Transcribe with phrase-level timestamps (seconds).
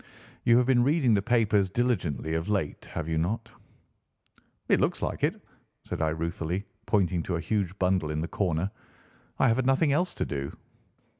[0.45, 3.51] You have been reading the papers diligently of late, have you not?"
[4.67, 5.39] "It looks like it,"
[5.85, 8.71] said I ruefully, pointing to a huge bundle in the corner.
[9.37, 10.51] "I have had nothing else to do."